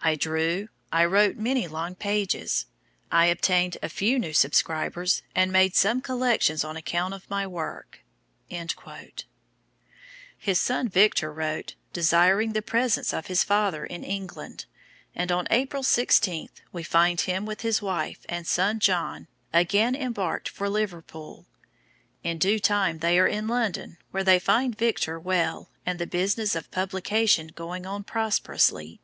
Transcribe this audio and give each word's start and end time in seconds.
I 0.00 0.14
drew, 0.14 0.68
I 0.90 1.04
wrote 1.04 1.36
many 1.36 1.68
long 1.68 1.96
pages. 1.96 2.64
I 3.12 3.26
obtained 3.26 3.76
a 3.82 3.90
few 3.90 4.18
new 4.18 4.32
subscribers, 4.32 5.20
and 5.34 5.52
made 5.52 5.76
some 5.76 6.00
collections 6.00 6.64
on 6.64 6.78
account 6.78 7.12
of 7.12 7.28
my 7.28 7.46
work." 7.46 8.02
His 10.38 10.58
son 10.58 10.88
Victor 10.88 11.30
wrote 11.30 11.74
desiring 11.92 12.54
the 12.54 12.62
presence 12.62 13.12
of 13.12 13.26
his 13.26 13.44
father 13.44 13.84
in 13.84 14.02
England, 14.02 14.64
and 15.14 15.30
on 15.30 15.46
April 15.50 15.82
16, 15.82 16.48
we 16.72 16.82
find 16.82 17.20
him 17.20 17.44
with 17.44 17.60
his 17.60 17.82
wife 17.82 18.24
and 18.30 18.46
son 18.46 18.78
John, 18.80 19.28
again 19.52 19.94
embarked 19.94 20.48
for 20.48 20.70
Liverpool. 20.70 21.44
In 22.22 22.38
due 22.38 22.58
time 22.58 23.00
they 23.00 23.18
are 23.18 23.28
in 23.28 23.46
London 23.46 23.98
where 24.10 24.24
they 24.24 24.38
find 24.38 24.74
Victor 24.74 25.20
well, 25.20 25.68
and 25.84 25.98
the 25.98 26.06
business 26.06 26.54
of 26.54 26.70
publication 26.70 27.48
going 27.48 27.84
on 27.84 28.04
prosperously. 28.04 29.02